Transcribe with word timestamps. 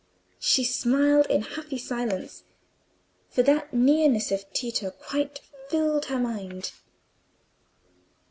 She 0.39 0.63
smiled 0.63 1.27
in 1.27 1.43
happy 1.43 1.77
silence, 1.77 2.41
for 3.29 3.43
that 3.43 3.71
nearness 3.71 4.31
of 4.31 4.51
Tito 4.51 4.89
quite 4.89 5.39
filled 5.69 6.05
her 6.05 6.17
mind. 6.17 6.71